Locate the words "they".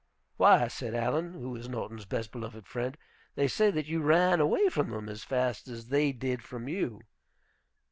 3.35-3.47, 5.89-6.11